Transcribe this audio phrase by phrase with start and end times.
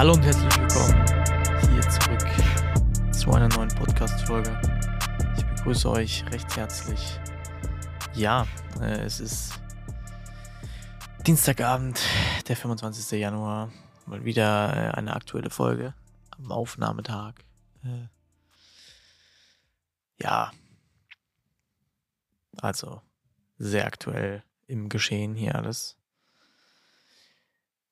[0.00, 4.58] Hallo und herzlich willkommen hier zurück zu einer neuen Podcast-Folge.
[5.36, 7.20] Ich begrüße euch recht herzlich.
[8.14, 8.46] Ja,
[8.80, 9.60] äh, es ist
[11.26, 12.00] Dienstagabend,
[12.48, 13.20] der 25.
[13.20, 13.70] Januar.
[14.06, 15.92] Mal wieder äh, eine aktuelle Folge
[16.30, 17.34] am Aufnahmetag.
[17.84, 18.06] Äh,
[20.18, 20.50] ja,
[22.56, 23.02] also
[23.58, 25.98] sehr aktuell im Geschehen hier alles.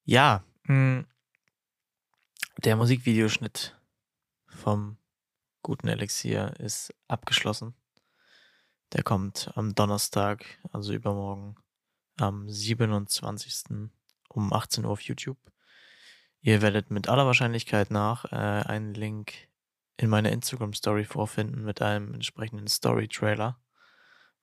[0.06, 1.04] Ja, mh,
[2.64, 3.78] der Musikvideoschnitt
[4.48, 4.96] vom
[5.62, 7.74] guten Elixier ist abgeschlossen.
[8.92, 11.54] Der kommt am Donnerstag, also übermorgen,
[12.16, 13.90] am 27.
[14.28, 15.38] um 18 Uhr auf YouTube.
[16.40, 19.48] Ihr werdet mit aller Wahrscheinlichkeit nach äh, einen Link
[19.96, 23.60] in meiner Instagram Story vorfinden mit einem entsprechenden Story Trailer.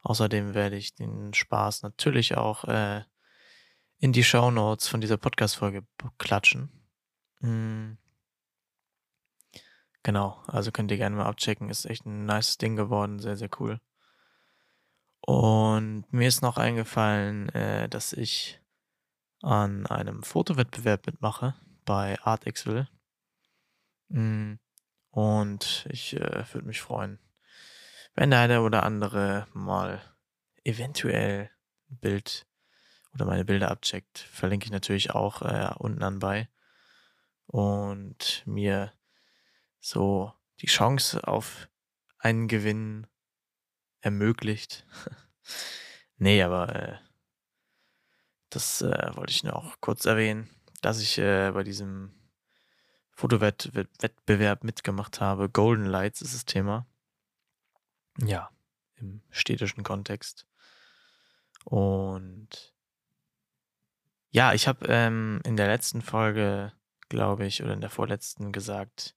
[0.04, 3.04] Außerdem werde ich den Spaß natürlich auch äh,
[3.98, 5.86] in die Show Notes von dieser Podcast-Folge
[6.18, 6.70] klatschen.
[7.42, 7.98] Mhm.
[10.06, 11.72] Genau, also könnt ihr gerne mal abchecken.
[11.72, 13.82] Ist echt ein nice Ding geworden, sehr, sehr cool.
[15.22, 18.62] Und mir ist noch eingefallen, äh, dass ich
[19.42, 22.88] an einem Fotowettbewerb mitmache bei ArtXville.
[24.10, 24.60] Mhm.
[25.10, 27.18] Und ich äh, würde mich freuen,
[28.14, 30.04] wenn der eine oder andere mal
[30.64, 31.50] eventuell
[31.90, 32.46] ein Bild
[33.16, 34.20] oder meine Bilder abcheckt.
[34.20, 36.48] Verlinke ich natürlich auch äh, unten anbei.
[37.48, 38.92] Und mir
[39.86, 41.70] so die Chance auf
[42.18, 43.06] einen Gewinn
[44.02, 44.84] ermöglicht.
[46.18, 46.98] nee, aber äh,
[48.50, 50.50] das äh, wollte ich nur auch kurz erwähnen,
[50.82, 52.16] dass ich äh, bei diesem
[53.12, 55.50] Fotowettbewerb mitgemacht habe.
[55.50, 56.88] Golden Lights ist das Thema.
[58.18, 58.50] Ja,
[58.96, 60.48] im städtischen Kontext.
[61.64, 62.74] Und
[64.32, 66.74] ja, ich habe ähm, in der letzten Folge,
[67.08, 69.16] glaube ich, oder in der vorletzten gesagt,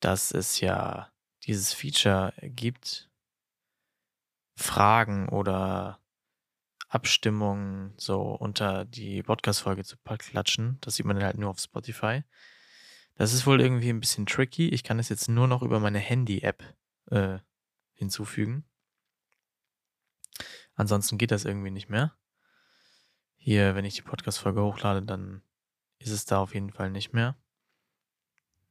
[0.00, 1.10] dass es ja
[1.44, 3.10] dieses Feature gibt,
[4.54, 6.00] Fragen oder
[6.88, 10.78] Abstimmungen so unter die Podcast-Folge zu klatschen.
[10.80, 12.22] Das sieht man halt nur auf Spotify.
[13.16, 14.68] Das ist wohl irgendwie ein bisschen tricky.
[14.68, 16.62] Ich kann es jetzt nur noch über meine Handy-App
[17.10, 17.38] äh,
[17.94, 18.64] hinzufügen.
[20.74, 22.14] Ansonsten geht das irgendwie nicht mehr.
[23.36, 25.42] Hier, wenn ich die Podcast-Folge hochlade, dann
[25.98, 27.36] ist es da auf jeden Fall nicht mehr.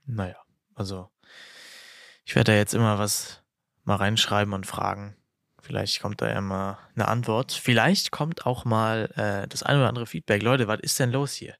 [0.05, 0.44] Naja,
[0.75, 1.09] also
[2.25, 3.43] ich werde da jetzt immer was
[3.83, 5.15] mal reinschreiben und fragen.
[5.61, 7.51] Vielleicht kommt da ja mal eine Antwort.
[7.51, 10.43] Vielleicht kommt auch mal äh, das ein oder andere Feedback.
[10.43, 11.55] Leute, was ist denn los hier?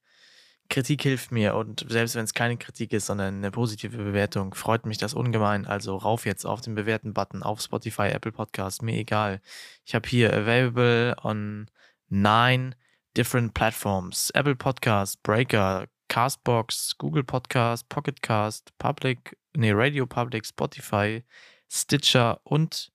[0.70, 4.86] Kritik hilft mir und selbst wenn es keine Kritik ist, sondern eine positive Bewertung, freut
[4.86, 5.66] mich das ungemein.
[5.66, 9.42] Also rauf jetzt auf den Bewerten-Button auf Spotify, Apple Podcast, mir egal.
[9.86, 11.70] Ich habe hier available on
[12.09, 12.76] nine
[13.16, 21.26] different platforms: Apple Podcast, Breaker, Castbox, Google Podcast, Pocket Cast, Public, nee, Radio Public, Spotify,
[21.70, 22.94] Stitcher und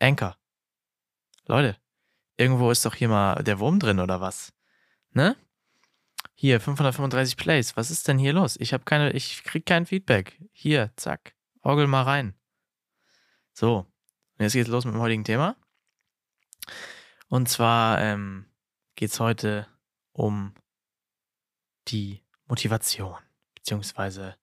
[0.00, 0.34] Anchor.
[1.44, 1.76] Leute,
[2.38, 4.54] irgendwo ist doch hier mal der Wurm drin oder was?
[5.10, 5.36] Ne?
[6.34, 7.76] Hier, 535 Plays.
[7.76, 8.56] Was ist denn hier los?
[8.58, 10.40] Ich habe keine, ich krieg kein Feedback.
[10.54, 11.34] Hier, zack.
[11.60, 12.32] Orgel mal rein.
[13.52, 13.84] So.
[14.38, 15.56] Jetzt geht's los mit dem heutigen Thema.
[17.28, 18.46] Und zwar ähm,
[18.96, 19.66] geht's heute
[20.12, 20.54] um
[21.88, 23.16] die Motivation.
[23.54, 24.36] Beziehungsweise,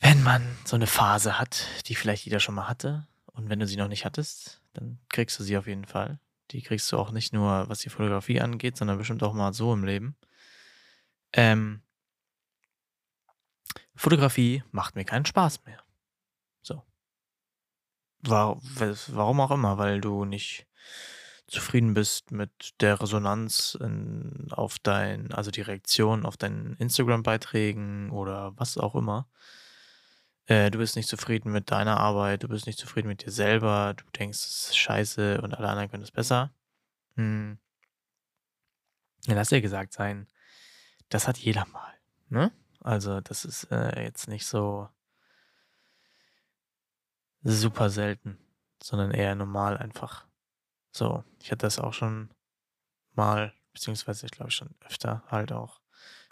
[0.00, 3.06] wenn man so eine Phase hat, die vielleicht jeder schon mal hatte.
[3.26, 6.18] Und wenn du sie noch nicht hattest, dann kriegst du sie auf jeden Fall.
[6.52, 9.72] Die kriegst du auch nicht nur, was die Fotografie angeht, sondern bestimmt auch mal so
[9.72, 10.16] im Leben.
[11.32, 11.82] Ähm,
[13.94, 15.82] Fotografie macht mir keinen Spaß mehr.
[16.62, 16.82] So.
[18.22, 20.66] Warum auch immer, weil du nicht
[21.46, 28.52] zufrieden bist mit der Resonanz in, auf dein, also die Reaktion auf deinen Instagram-Beiträgen oder
[28.56, 29.28] was auch immer.
[30.46, 33.94] Äh, du bist nicht zufrieden mit deiner Arbeit, du bist nicht zufrieden mit dir selber,
[33.96, 36.52] du denkst, es ist scheiße und alle anderen können es besser.
[37.14, 37.58] Hm.
[39.26, 40.28] Ja, lass dir gesagt sein,
[41.08, 41.92] das hat jeder mal.
[42.28, 42.52] Ne?
[42.80, 44.88] Also, das ist äh, jetzt nicht so
[47.42, 48.38] super selten,
[48.82, 50.26] sondern eher normal einfach.
[50.96, 52.30] So, ich hatte das auch schon
[53.12, 55.82] mal, beziehungsweise ich glaube schon öfter halt auch.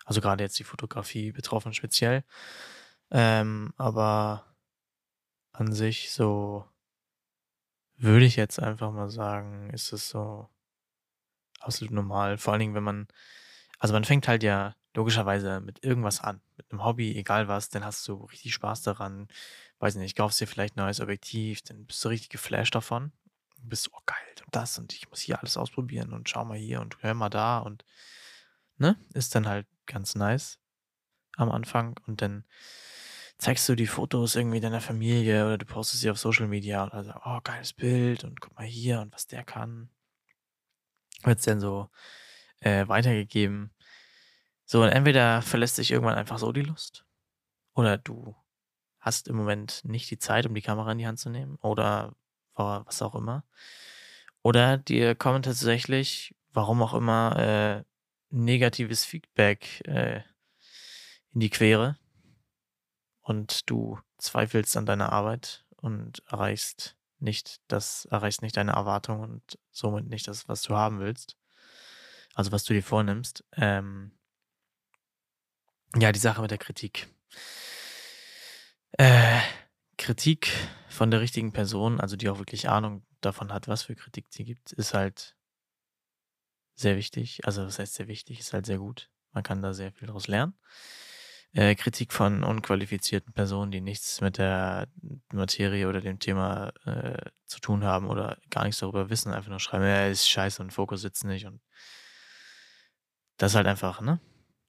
[0.06, 2.24] Also gerade jetzt die Fotografie betroffen speziell.
[3.10, 4.56] Ähm, aber
[5.52, 6.66] an sich so
[7.98, 10.48] würde ich jetzt einfach mal sagen, ist es so
[11.60, 12.38] absolut normal.
[12.38, 13.06] Vor allen Dingen, wenn man
[13.78, 16.40] also man fängt halt ja logischerweise mit irgendwas an.
[16.56, 19.28] Mit einem Hobby, egal was, dann hast du richtig Spaß daran.
[19.80, 23.12] Weiß nicht, kaufst dir vielleicht ein neues Objektiv, dann bist du richtig geflasht davon.
[23.64, 26.58] Du bist, oh geil, und das und ich muss hier alles ausprobieren und schau mal
[26.58, 27.84] hier und hör mal da und
[28.76, 30.58] ne, ist dann halt ganz nice.
[31.36, 32.44] am Anfang und dann
[33.38, 36.92] zeigst du die Fotos irgendwie deiner Familie oder du postest sie auf Social Media und
[36.92, 39.88] also, oh, geiles Bild und guck mal hier und was der kann.
[41.22, 41.88] Wird es dann so
[42.60, 43.72] äh, weitergegeben.
[44.66, 47.06] So, und entweder verlässt sich irgendwann einfach so die Lust
[47.74, 48.36] oder du
[48.98, 52.14] hast im Moment nicht die Zeit, um die Kamera in die Hand zu nehmen oder
[52.56, 53.44] was auch immer.
[54.42, 57.84] Oder dir kommt tatsächlich, warum auch immer, äh,
[58.30, 60.22] negatives Feedback äh,
[61.32, 61.98] in die Quere
[63.22, 69.58] und du zweifelst an deiner Arbeit und erreichst nicht das, erreichst nicht deine Erwartungen und
[69.70, 71.36] somit nicht das, was du haben willst.
[72.34, 73.44] Also was du dir vornimmst.
[73.52, 74.12] Ähm,
[75.96, 77.08] ja, die Sache mit der Kritik.
[78.92, 79.40] Äh,
[79.96, 80.50] Kritik
[80.94, 84.44] von der richtigen Person, also die auch wirklich Ahnung davon hat, was für Kritik sie
[84.44, 85.36] gibt, ist halt
[86.74, 87.46] sehr wichtig.
[87.46, 89.10] Also, was heißt sehr wichtig, ist halt sehr gut.
[89.32, 90.54] Man kann da sehr viel daraus lernen.
[91.52, 94.88] Äh, Kritik von unqualifizierten Personen, die nichts mit der
[95.32, 99.60] Materie oder dem Thema äh, zu tun haben oder gar nichts darüber wissen, einfach nur
[99.60, 101.60] schreiben, ja, ist scheiße und Fokus sitzt nicht und
[103.36, 104.20] das ist halt einfach, ne?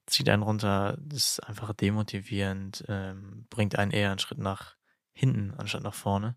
[0.06, 4.76] Zieht einen runter, ist einfach demotivierend, ähm, bringt einen eher einen Schritt nach
[5.16, 6.36] hinten anstatt nach vorne.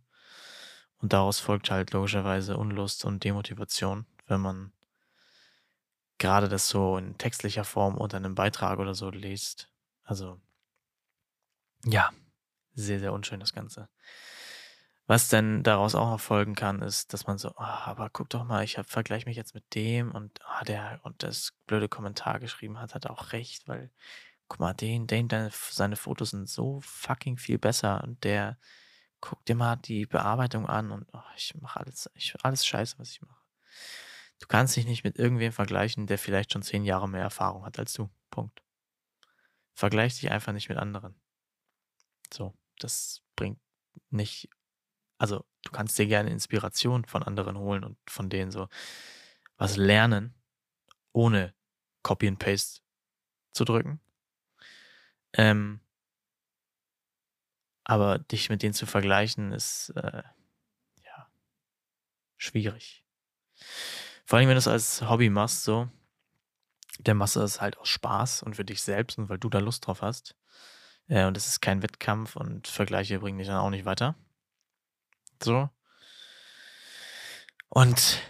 [1.00, 4.72] Und daraus folgt halt logischerweise Unlust und Demotivation, wenn man
[6.18, 9.70] gerade das so in textlicher Form unter einem Beitrag oder so liest.
[10.04, 10.40] Also,
[11.86, 12.10] ja,
[12.74, 13.90] sehr, sehr unschön das Ganze.
[15.08, 18.44] Was denn daraus auch noch folgen kann, ist, dass man so, oh, aber guck doch
[18.44, 22.80] mal, ich vergleiche mich jetzt mit dem und ah, der und das blöde Kommentar geschrieben
[22.80, 23.90] hat, hat auch recht, weil
[24.50, 28.58] guck mal, den, den, deine, seine Fotos sind so fucking viel besser und der
[29.22, 33.12] guck dir mal die Bearbeitung an und oh, ich mache alles, ich, alles scheiße, was
[33.12, 33.40] ich mache.
[34.40, 37.78] Du kannst dich nicht mit irgendwem vergleichen, der vielleicht schon zehn Jahre mehr Erfahrung hat
[37.78, 38.10] als du.
[38.30, 38.64] Punkt.
[39.74, 41.20] Vergleich dich einfach nicht mit anderen.
[42.34, 43.60] So, das bringt
[44.10, 44.50] nicht.
[45.18, 48.70] Also, du kannst dir gerne Inspiration von anderen holen und von denen so
[49.58, 50.34] was lernen,
[51.12, 51.54] ohne
[52.02, 52.82] Copy and Paste
[53.52, 54.00] zu drücken.
[55.34, 55.80] Ähm,
[57.84, 60.24] aber dich mit denen zu vergleichen, ist äh,
[61.04, 61.28] ja
[62.38, 63.04] schwierig.
[64.26, 65.90] Vor allem, wenn du es als Hobby machst, so,
[67.00, 69.88] der du das halt aus Spaß und für dich selbst und weil du da Lust
[69.88, 70.36] drauf hast.
[71.08, 74.16] Äh, und es ist kein Wettkampf und Vergleiche bringen dich dann auch nicht weiter.
[75.42, 75.70] So.
[77.70, 78.22] Und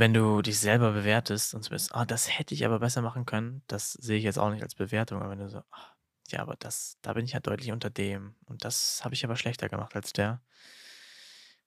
[0.00, 3.26] wenn du dich selber bewertest und so bist, ah, das hätte ich aber besser machen
[3.26, 5.94] können, das sehe ich jetzt auch nicht als Bewertung, aber wenn du so, ach,
[6.28, 9.36] ja, aber das, da bin ich ja deutlich unter dem und das habe ich aber
[9.36, 10.42] schlechter gemacht als der.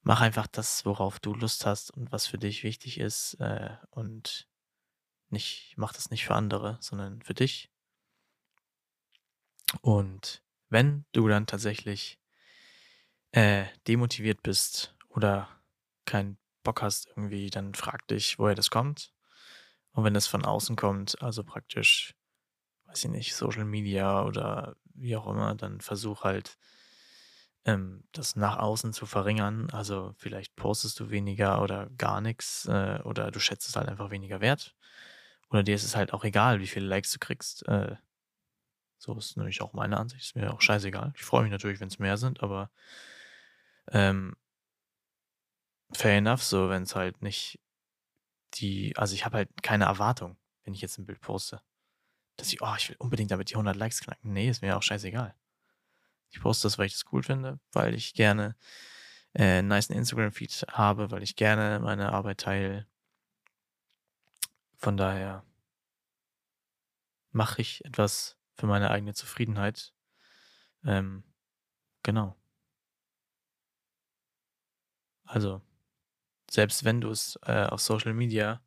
[0.02, 4.50] Mach einfach das, worauf du Lust hast und was für dich wichtig ist äh, und
[5.30, 7.70] nicht, mach das nicht für andere, sondern für dich.
[9.82, 12.20] Und wenn du dann tatsächlich
[13.32, 15.50] äh, demotiviert bist oder
[16.06, 19.14] keinen Bock hast irgendwie, dann frag dich, woher das kommt.
[19.92, 22.16] Und wenn das von außen kommt, also praktisch
[22.94, 26.58] weiß ich nicht, Social Media oder wie auch immer, dann versuch halt,
[27.66, 29.70] ähm, das nach außen zu verringern.
[29.72, 34.12] Also vielleicht postest du weniger oder gar nichts äh, oder du schätzt es halt einfach
[34.12, 34.76] weniger wert.
[35.50, 37.68] Oder dir ist es halt auch egal, wie viele Likes du kriegst.
[37.68, 37.96] Äh,
[38.98, 40.26] so ist nämlich auch meine Ansicht.
[40.26, 41.14] Ist mir auch scheißegal.
[41.16, 42.70] Ich freue mich natürlich, wenn es mehr sind, aber
[43.92, 44.36] ähm,
[45.94, 47.60] fair enough, so wenn es halt nicht
[48.56, 51.62] die, also ich habe halt keine Erwartung, wenn ich jetzt ein Bild poste
[52.38, 54.34] dass ich, oh, ich will unbedingt damit die 100 Likes knacken.
[54.34, 55.36] Nee, ist mir auch scheißegal.
[56.30, 58.56] Ich poste das, weil ich das cool finde, weil ich gerne
[59.34, 62.88] äh, einen nice Instagram-Feed habe, weil ich gerne meine Arbeit teile.
[64.78, 65.46] Von daher
[67.32, 69.94] mache ich etwas für meine eigene Zufriedenheit.
[70.84, 71.24] Ähm,
[72.04, 72.36] genau.
[75.26, 75.62] Also,
[76.54, 78.62] selbst wenn du es äh, auf Social Media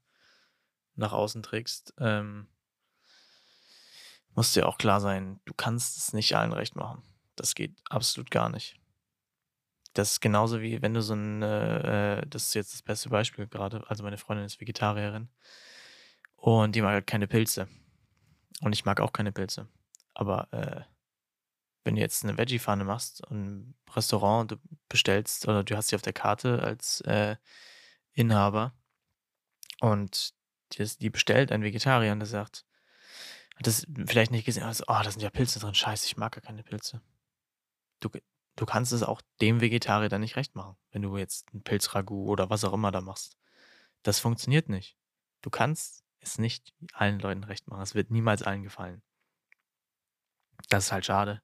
[0.97, 2.49] nach außen trägst, ähm,
[4.35, 7.02] muss dir auch klar sein, du kannst es nicht allen recht machen.
[7.37, 8.81] Das geht absolut gar nicht.
[9.95, 13.47] Das ist genauso wie wenn du so ein, äh, das ist jetzt das beste Beispiel
[13.47, 15.28] gerade, also meine Freundin ist Vegetarierin
[16.35, 17.69] und die mag halt keine Pilze.
[18.62, 19.69] Und ich mag auch keine Pilze.
[20.12, 20.83] Aber äh,
[21.85, 24.57] wenn du jetzt eine Veggie-Pfanne machst und ein Restaurant du
[24.88, 27.37] bestellst oder du hast sie auf der Karte als äh,
[28.16, 28.75] Inhaber
[29.80, 30.35] und
[30.73, 32.64] die, die bestellt ein Vegetarier und der sagt,
[33.56, 36.32] hat das vielleicht nicht gesehen, also, oh, da sind ja Pilze drin, scheiße, ich mag
[36.32, 37.02] gar keine Pilze.
[38.00, 38.11] Du,
[38.56, 42.28] du kannst es auch dem Vegetarier dann nicht recht machen, wenn du jetzt ein Pilzragout
[42.28, 43.37] oder was auch immer da machst.
[44.02, 44.96] Das funktioniert nicht.
[45.42, 47.82] Du kannst es nicht allen Leuten recht machen.
[47.82, 49.02] Es wird niemals allen gefallen.
[50.68, 51.42] Das ist halt schade.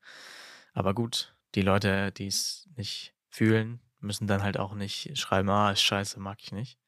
[0.72, 5.70] Aber gut, die Leute, die es nicht fühlen, müssen dann halt auch nicht schreiben, ah,
[5.72, 6.78] ist scheiße, mag ich nicht.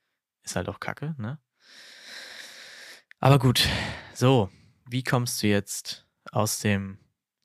[0.42, 1.38] Ist halt auch kacke, ne?
[3.21, 3.68] Aber gut,
[4.12, 4.50] so,
[4.85, 6.99] wie kommst du jetzt aus dem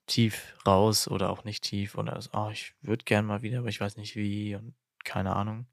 [0.07, 3.69] Tief raus oder auch nicht tief oder so, oh, ich würde gern mal wieder, aber
[3.69, 5.67] ich weiß nicht wie und keine Ahnung.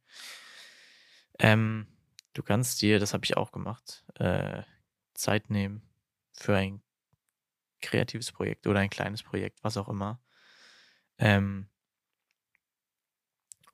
[1.38, 1.86] Ähm,
[2.34, 4.62] du kannst dir, das habe ich auch gemacht, äh,
[5.14, 5.82] Zeit nehmen
[6.34, 6.82] für ein
[7.80, 10.20] kreatives Projekt oder ein kleines Projekt, was auch immer.
[11.18, 11.68] Ähm,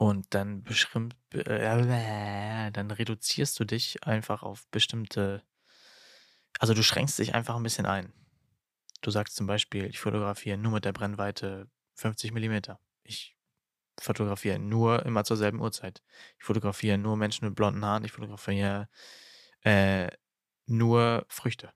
[0.03, 0.65] und dann
[1.33, 5.45] äh, dann reduzierst du dich einfach auf bestimmte,
[6.59, 8.13] also du schränkst dich einfach ein bisschen ein.
[9.01, 12.73] Du sagst zum Beispiel, ich fotografiere nur mit der Brennweite 50 mm.
[13.05, 13.37] Ich
[14.01, 16.03] fotografiere nur immer zur selben Uhrzeit.
[16.37, 18.05] Ich fotografiere nur Menschen mit blonden Haaren.
[18.05, 18.89] Ich fotografiere
[19.61, 20.11] äh,
[20.67, 21.73] nur Früchte.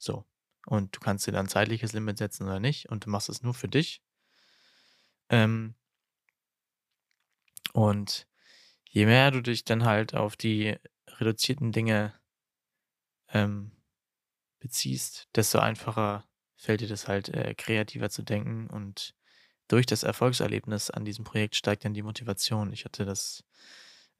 [0.00, 0.24] So.
[0.66, 2.88] Und du kannst dir dann ein zeitliches Limit setzen oder nicht.
[2.88, 4.02] Und du machst es nur für dich.
[5.28, 5.76] Ähm,
[7.72, 8.26] und
[8.88, 10.76] je mehr du dich dann halt auf die
[11.08, 12.14] reduzierten Dinge
[13.28, 13.72] ähm,
[14.60, 16.24] beziehst, desto einfacher
[16.56, 19.14] fällt dir das halt äh, kreativer zu denken und
[19.68, 22.72] durch das Erfolgserlebnis an diesem Projekt steigt dann die Motivation.
[22.72, 23.44] Ich hatte das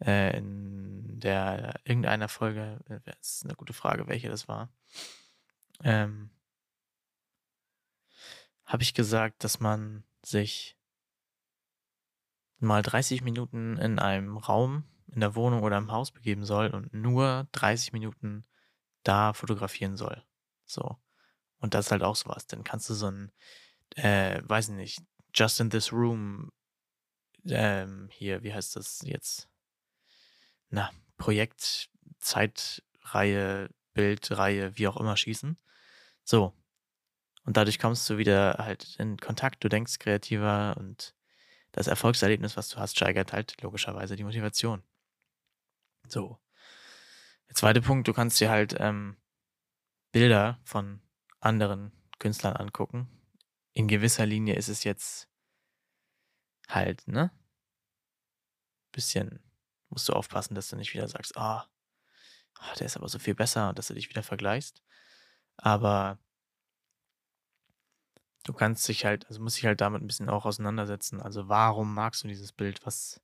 [0.04, 4.70] äh, in der irgendeiner Folge, äh, ist eine gute Frage, welche das war,
[5.82, 6.30] ähm,
[8.64, 10.75] habe ich gesagt, dass man sich
[12.58, 16.92] mal 30 Minuten in einem Raum, in der Wohnung oder im Haus begeben soll und
[16.92, 18.44] nur 30 Minuten
[19.02, 20.22] da fotografieren soll.
[20.64, 20.96] So.
[21.58, 22.46] Und das ist halt auch sowas.
[22.46, 23.32] Dann kannst du so ein,
[23.94, 25.02] äh, weiß nicht,
[25.34, 26.50] Just in This Room,
[27.44, 29.48] ähm, hier, wie heißt das jetzt?
[30.70, 35.58] Na, Projekt, Zeitreihe, Bildreihe, wie auch immer schießen.
[36.24, 36.52] So.
[37.44, 41.15] Und dadurch kommst du wieder halt in Kontakt, du denkst kreativer und
[41.76, 44.82] das Erfolgserlebnis, was du hast, steigert halt logischerweise die Motivation.
[46.08, 46.40] So.
[47.48, 49.18] Der zweite Punkt, du kannst dir halt ähm,
[50.10, 51.02] Bilder von
[51.38, 53.08] anderen Künstlern angucken.
[53.74, 55.28] In gewisser Linie ist es jetzt
[56.66, 57.30] halt, ne?
[58.90, 59.42] Bisschen
[59.90, 61.68] musst du aufpassen, dass du nicht wieder sagst, ah,
[62.58, 64.82] oh, der ist aber so viel besser und dass du dich wieder vergleichst.
[65.58, 66.18] Aber
[68.46, 71.20] du kannst dich halt, also musst dich halt damit ein bisschen auch auseinandersetzen.
[71.20, 72.84] Also warum magst du dieses Bild?
[72.86, 73.20] Was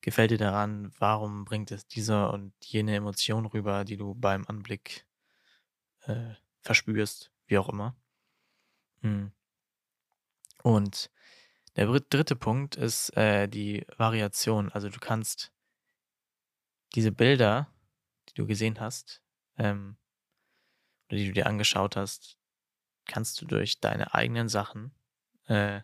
[0.00, 0.92] gefällt dir daran?
[0.98, 5.06] Warum bringt es diese und jene Emotion rüber, die du beim Anblick
[6.06, 7.96] äh, verspürst, wie auch immer.
[9.00, 9.32] Mhm.
[10.62, 11.10] Und
[11.76, 14.70] der dritte Punkt ist äh, die Variation.
[14.70, 15.52] Also du kannst
[16.94, 17.72] diese Bilder,
[18.28, 19.22] die du gesehen hast,
[19.58, 19.96] ähm,
[21.08, 22.38] oder die du dir angeschaut hast,
[23.06, 24.94] kannst du durch deine eigenen Sachen,
[25.46, 25.80] äh,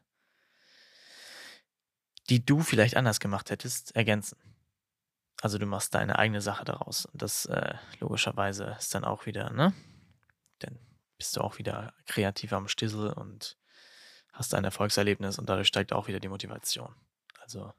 [2.29, 4.39] die du vielleicht anders gemacht hättest, ergänzen.
[5.41, 7.07] Also du machst deine eigene Sache daraus.
[7.07, 9.73] Und das äh, logischerweise ist dann auch wieder, ne?
[10.59, 10.79] dann
[11.17, 13.57] bist du auch wieder kreativ am Stissel und
[14.33, 16.95] hast ein Erfolgserlebnis und dadurch steigt auch wieder die Motivation.
[17.41, 17.73] Also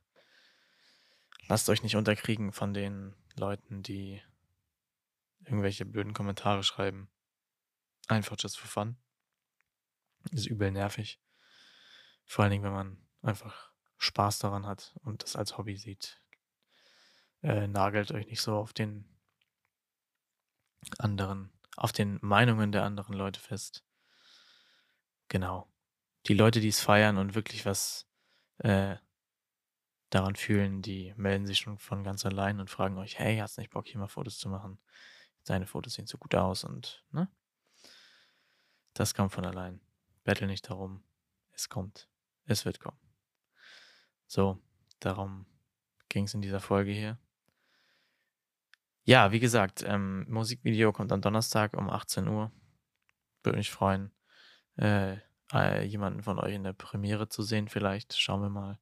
[1.47, 4.21] lasst euch nicht unterkriegen von den Leuten, die
[5.45, 7.09] irgendwelche blöden Kommentare schreiben.
[8.07, 8.97] Einfach just for fun.
[10.31, 11.21] Ist übel nervig.
[12.25, 16.21] Vor allen Dingen, wenn man einfach Spaß daran hat und das als Hobby sieht.
[17.41, 19.05] Äh, nagelt euch nicht so auf den
[20.97, 23.85] anderen auf den Meinungen der anderen Leute fest.
[25.29, 25.71] Genau.
[26.27, 28.05] Die Leute, die es feiern und wirklich was
[28.57, 28.97] äh,
[30.09, 33.69] daran fühlen, die melden sich schon von ganz allein und fragen euch, hey, hast nicht
[33.69, 34.79] Bock, hier mal Fotos zu machen?
[35.45, 37.29] Deine Fotos sehen so gut aus und, ne?
[38.93, 39.79] Das kommt von allein.
[40.29, 41.01] Bettel nicht darum.
[41.53, 42.07] Es kommt.
[42.45, 42.99] Es wird kommen.
[44.27, 44.59] So,
[44.99, 45.47] darum
[46.07, 47.17] ging es in dieser Folge hier.
[49.05, 52.51] Ja, wie gesagt, ähm, Musikvideo kommt am Donnerstag um 18 Uhr.
[53.41, 54.11] Würde mich freuen,
[54.77, 55.17] äh,
[55.51, 58.15] äh, jemanden von euch in der Premiere zu sehen, vielleicht.
[58.15, 58.77] Schauen wir mal.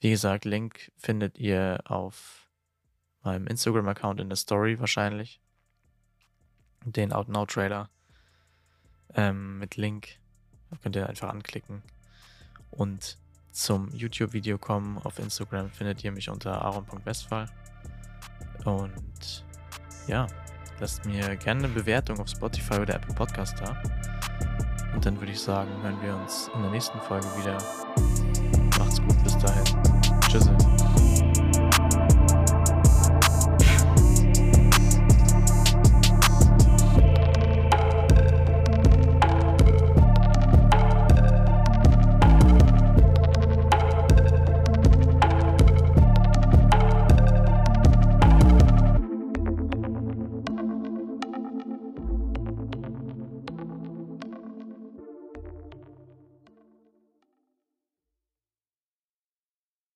[0.00, 2.50] Wie gesagt, Link findet ihr auf
[3.22, 5.40] meinem Instagram-Account in der Story wahrscheinlich.
[6.84, 7.88] Den Out Now Trailer
[9.14, 10.18] ähm, mit Link.
[10.82, 11.82] Könnt ihr einfach anklicken.
[12.70, 13.16] Und
[13.52, 17.48] zum YouTube-Video kommen auf Instagram findet ihr mich unter aaron.westphal.
[18.64, 19.44] Und
[20.06, 20.26] ja,
[20.78, 23.82] lasst mir gerne eine Bewertung auf Spotify oder Apple Podcast da.
[24.94, 27.58] Und dann würde ich sagen, hören wir uns in der nächsten Folge wieder.
[28.78, 30.67] Macht's gut, bis dahin.